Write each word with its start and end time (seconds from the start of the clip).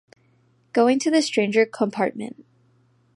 Going 0.73 0.97
to 0.97 1.11
the 1.11 1.21
stranger 1.21 1.63
compartment. 1.67 2.43